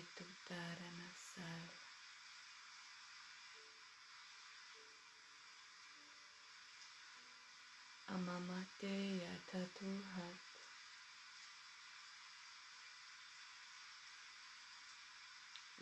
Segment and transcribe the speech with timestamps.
[0.00, 1.64] ya te tutara nasal
[8.08, 10.38] Amamate ya tatuhat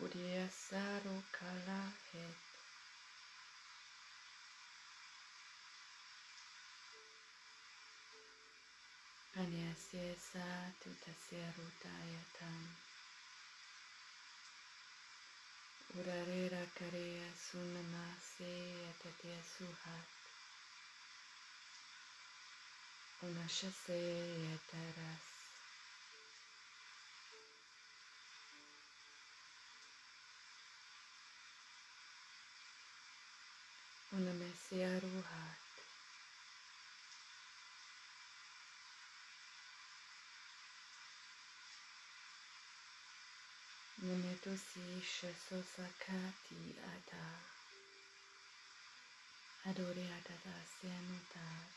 [0.03, 2.39] Udiasaru kala het.
[9.35, 10.47] Anyasesa
[10.79, 12.88] tutaseru tayatan
[15.97, 18.53] Urarera karea sunamase
[18.91, 20.07] atatea suhat.
[23.23, 24.01] Unashase
[24.55, 25.23] ataras.
[34.13, 35.48] Unamese ruhat.
[44.01, 46.61] Nemeto si sheso sakati
[46.95, 47.25] ata.
[49.67, 51.67] Adore atata se anotar.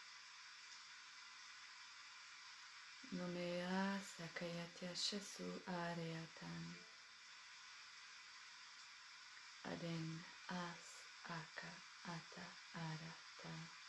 [3.12, 6.62] Nomea sakayatya shesu areatan.
[9.72, 10.06] Aden
[10.48, 10.82] as
[11.26, 11.72] aka
[12.06, 13.81] ata arata.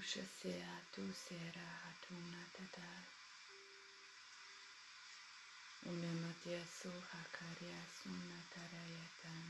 [0.00, 3.04] Ushasea tu sera hatuna tatar.
[5.92, 9.46] Unematia suha karya sunatarayatan.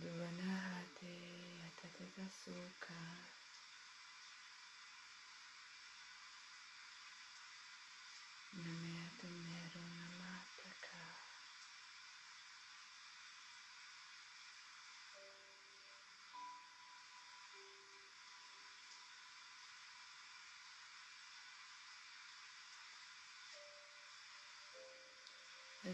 [0.00, 1.14] Duvanahate
[1.62, 3.02] yatatata sukha.
[8.54, 8.85] Namaste.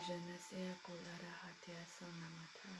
[0.06, 2.74] Jenasya Kulara Hatyasa Namatha.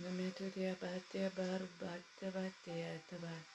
[0.00, 3.46] Nametudya Bhatya Bharu Bhatya Bhatya Tabat.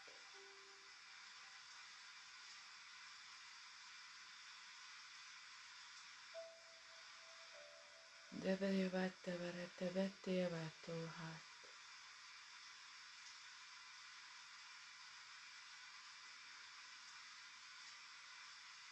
[8.44, 11.57] Devaya Bhatya Bharatya Bhatya Bhatohat.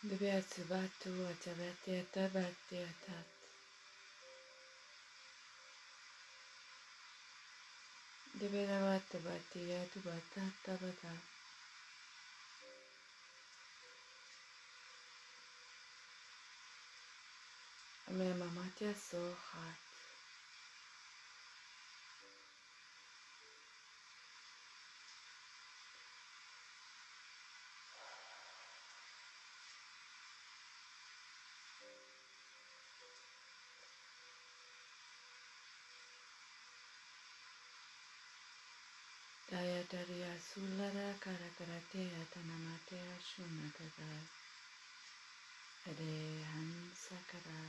[0.09, 3.25] Doběci batu a tebet je tebet je tat.
[8.35, 11.17] Debena bata bati je tu bata tabata.
[18.09, 19.94] Mé mama tě souchat.
[39.55, 44.27] Daya Daria Sulara Karakaratea Tanamatea Shunatara
[45.87, 47.63] Ade Hansakara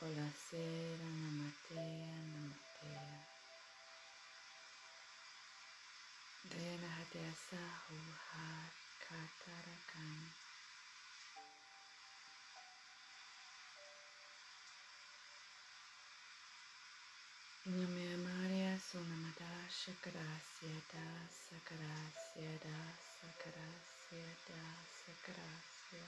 [0.00, 3.08] Olasera Namatea Namatea
[6.48, 8.00] Dayana Hatea Sahu
[8.32, 8.72] Hat
[19.82, 26.06] Shakarasya Dasa Karasya Dasa Karasya Dasa Karasya.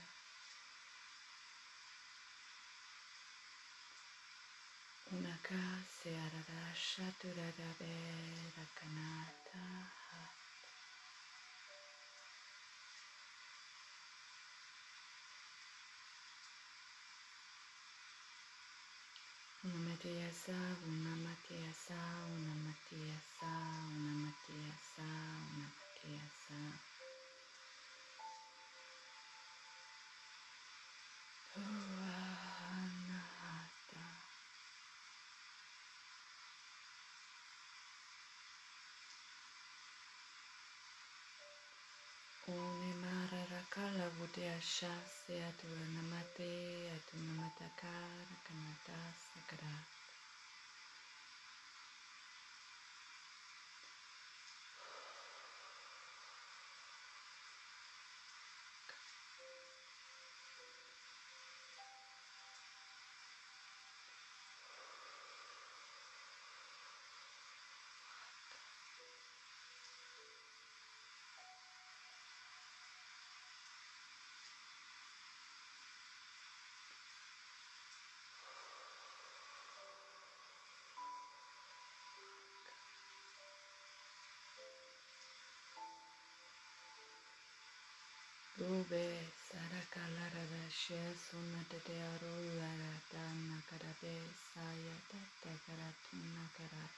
[5.11, 7.95] Unakasya Radasha Turadabe
[8.55, 9.91] Rakanata.
[19.65, 20.53] Una matia sa,
[20.85, 21.97] una matriasa,
[22.29, 22.84] una matia
[44.35, 47.87] Te Triasha sea tu namate, a tu namataka,
[48.43, 50.04] kanata, sakara.
[88.65, 89.05] Dube
[89.47, 94.15] sarakalarada she sunnatate arularata nakarabe
[94.49, 96.93] sayata takaratu nakarat.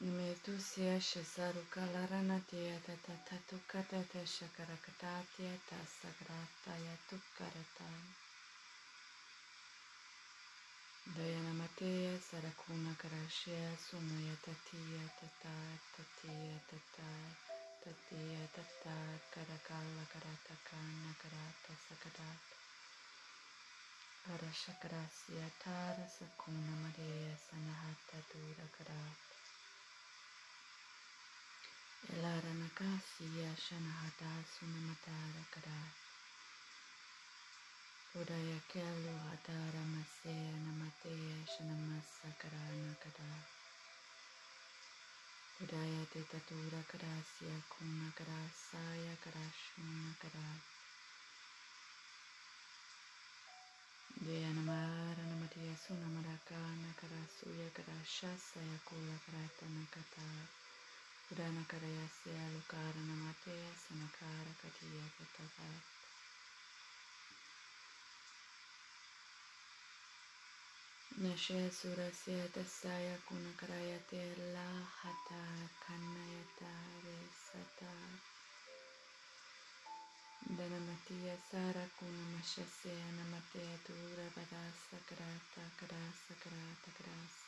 [0.00, 7.88] Nimetu siya shasaru kalarana tiyata tatatukata tashakarakata tiyata sagrata yatukarata.
[11.08, 17.36] Dayana Mateya Sarakuna Karashya Sumaya Tatiya Tata Tatiya Tata
[17.82, 18.96] Tatiya Tata
[19.32, 22.48] Karakala Karataka Nakarata Sakadat
[24.30, 29.28] Arashakarasya Tara Sakuna Mareya Sanahata Durakarat
[32.12, 36.07] Elara Nakasya Shanahata Sunamatara Karat
[38.20, 43.30] Udaya kelu hatara masaya namateya shanamasa karana kada.
[45.62, 50.48] Udaya te tatura karasya kuna karasaya karashuna kada.
[54.26, 60.28] Jaya namara namatiya sunamaraka nakarasuya karashasaya kula karatana kata.
[61.30, 65.68] Udana karayasya lukara namateya sanakara katiya kataka.
[71.22, 74.22] Nashe surasya tasaya kunakarayate
[74.54, 74.68] la
[75.02, 75.42] hata
[75.82, 76.72] kanayata
[77.04, 77.92] resata.
[80.56, 87.47] Danamatiya sara kunamashase anamate dura badasa karata karasa karata.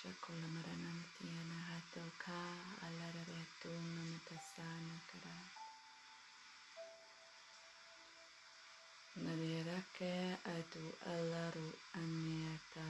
[0.00, 2.40] Shakula Maranamti Anahatoka
[2.88, 5.36] Alararatu Namatasana Kara
[9.20, 11.68] Nadirake Adu Alaru
[12.00, 12.88] Anyata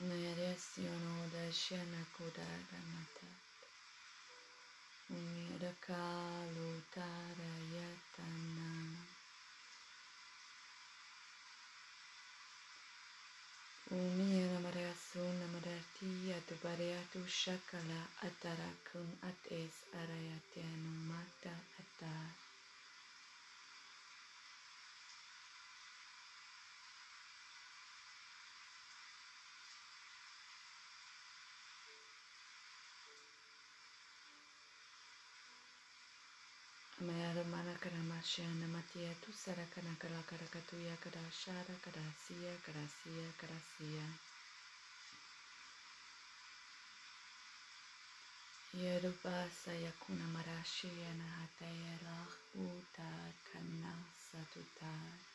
[0.00, 3.28] Nayaresyono Darshana Kudaramata
[5.12, 8.68] lutara Tarayatana
[13.92, 22.51] Umi Namarasu Namarati Adubareatu Shakala Atarakun Ates Arayatianumata Atar.
[38.22, 40.46] Shana Matia tu sarakana sia kara
[41.02, 44.06] kadashara kadasia kadasia kadasia.
[48.74, 53.10] Yeruba sayakuna marashiyana hataya lahuta
[53.52, 55.31] kana satutar.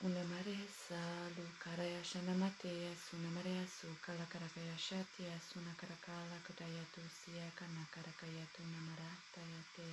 [0.00, 6.84] Una marea salu karaya shana matea suna marea su kala karakaya shatia suna karakala kadaya
[6.94, 9.88] tu siya kana karakaya tu namarata yate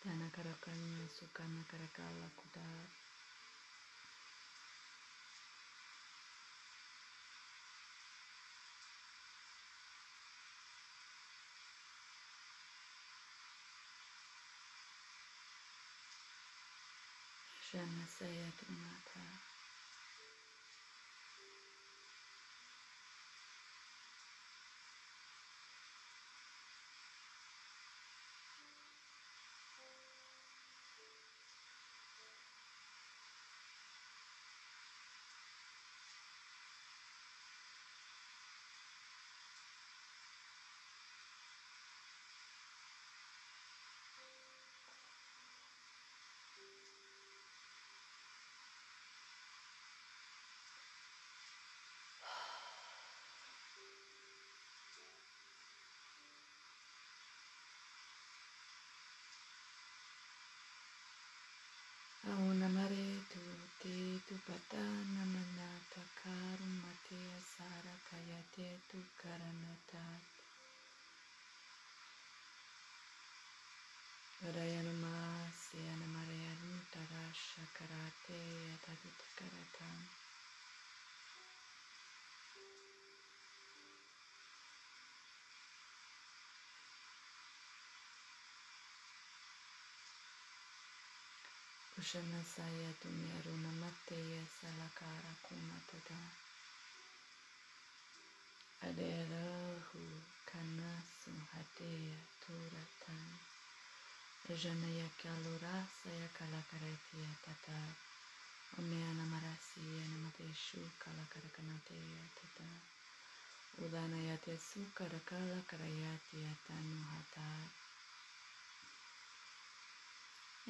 [0.00, 3.05] kadana karakanya sukana karakala kudar.
[18.16, 19.55] из-за этого иногда.
[93.82, 96.20] Mateya salakara kumatada.
[98.86, 100.02] Aderahu
[100.46, 103.26] kanasu hadeya turatan.
[104.46, 107.80] Janaya kalura saya kalakaratia tata.
[108.78, 112.70] Omeana marasiya namateshu kalakarakanateya tata.
[113.82, 117.85] Udana yate sukara kala karayati atanu hatat.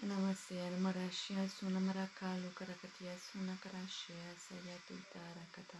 [0.03, 5.79] Namaste, Namarashya Sunamarakalu Karakatya Sunakarashya Sayatutara Kata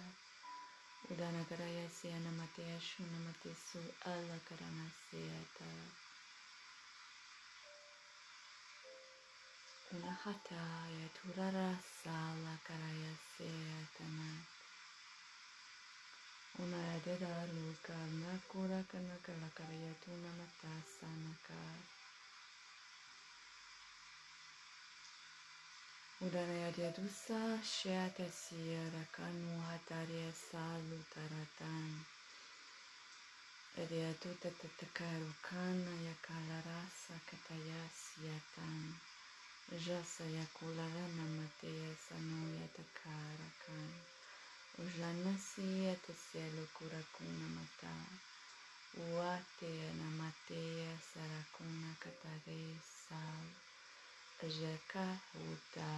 [1.11, 5.93] Udanakaraya Syanamateya Shunamate Su Alakarana Syata
[9.95, 14.47] Unahataya Turarasa Lakaraya Syatamat
[16.59, 21.85] Unayadeda Luka Nakura Kanakalakariya Tunamata Sanakar
[26.21, 31.93] Udana yadusa shiata siyara kanu hataria salu taratan.
[33.77, 38.97] Riaduta tatakaru kana yakalarasa katayasi yatan.
[39.87, 43.89] Jasa yakularana mateya sanu yatakara kan.
[44.81, 47.95] Ujana siyata siyalu kurakuna mata.
[48.97, 53.66] Uateya namateya sarakuna katare salu.
[54.45, 55.93] Jaka Uta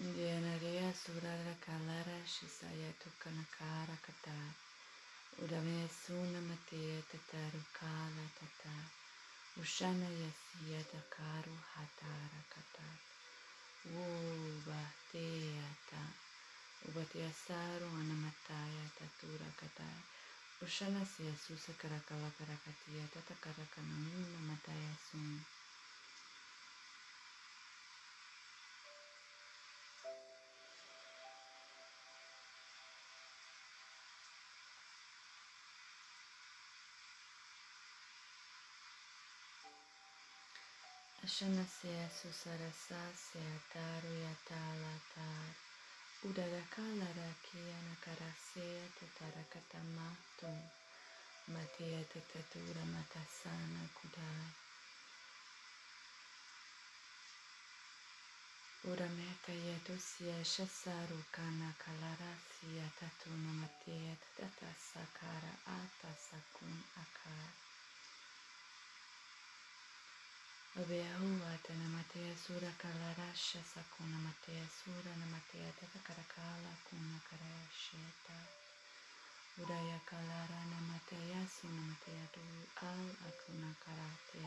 [0.00, 4.56] Indianaria Surara Kalara Shisaya Tukanakara Kata
[5.42, 8.74] Udame Suna Matea Tataru Kala Tata
[9.60, 12.88] Ushana Yasiya Takaru Hatara Kata
[13.86, 14.80] Uba
[15.12, 16.02] Teata
[16.88, 19.79] Ubatia Saru Anamataya Tatura Kata
[20.70, 25.44] Roshana se asusa caracala caracatia tata caracanaína mataya sum.
[41.24, 45.69] Ashana se asusarasa se ataru yatalatar.
[46.28, 48.66] Udaraka laraki anakarase
[48.98, 50.52] tatarakatamato
[51.48, 54.52] matia tatatura matasana kudai.
[58.92, 67.48] si yetusia shasaru kana kalarasi atatuna matia tatasakara atasakun akara.
[70.76, 78.38] Abeahua tanamatea sura kalarasha sakuna matea sura namatea tatakarakala kuna karasheta.
[79.58, 82.40] Uraya kalara namatea sunamatea tu
[82.76, 84.46] al akuna karate.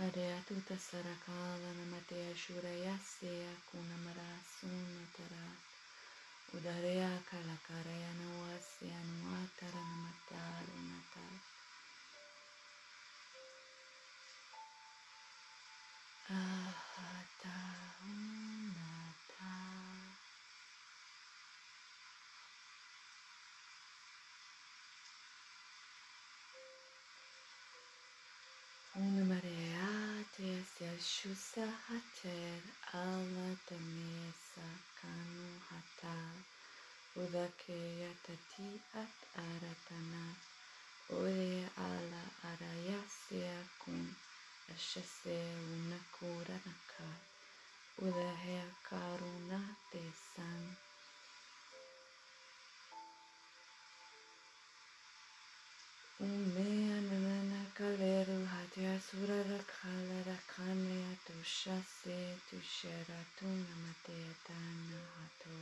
[0.00, 5.56] Areatu tasarakala namatea shurayasea kuna marasunatara.
[6.56, 11.38] udarea kalakaraya nawasya nuatara namatara natara.
[16.30, 17.58] Ahata
[18.10, 19.52] unata.
[28.98, 32.62] Unamareate asya shusahater
[32.94, 34.19] alatame.
[37.30, 38.68] Vivekayatati
[39.02, 40.24] at aratana
[41.14, 44.02] Ore ala arayasya kun
[44.74, 45.38] ashase
[45.74, 47.06] unakuranaka
[48.02, 49.60] Udahya karuna
[49.94, 50.62] tesan
[56.18, 62.18] Ume anana kaleru hatya surara kalara kanaya tushase
[62.50, 65.58] tusharatun namateyatana hato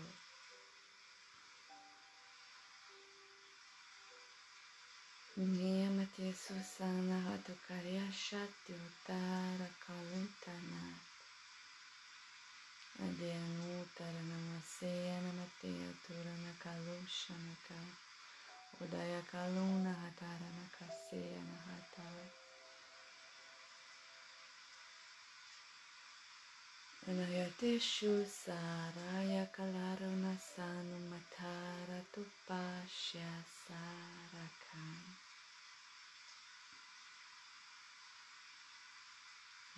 [5.39, 10.83] Niamati susana hatu karyasha tiutara kalutana.
[13.05, 17.79] Adyanutara namaseya namatea turana kalushanaka.
[18.83, 22.27] Udaya kaluna hatara nakaseya nahatara.
[27.09, 33.31] Anayateshu saraya kalaruna sanu matara tupasya
[33.63, 35.28] sarakan.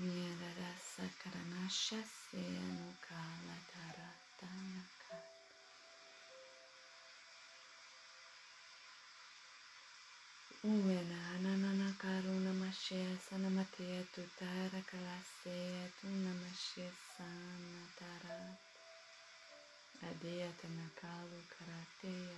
[0.00, 5.18] Nirarasa karanasha seno kala taratana kata.
[10.64, 18.40] Uvena ananana karuna mashya sanamateya tutara kalaseya tunamashya sanatara.
[20.08, 22.29] Adeya tanakalu karate.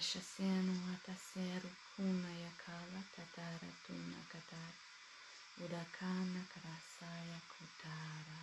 [0.00, 4.72] Ashasenu ataseru kuna yakala tatara tuna katar.
[5.64, 8.40] Udakana karasaya kutara.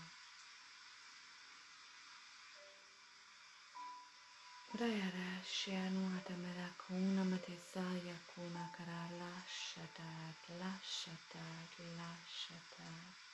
[4.73, 11.65] Udayara shianu atamera kuna matesaya kuna kara lashatar lashatar
[11.97, 13.26] lashatar.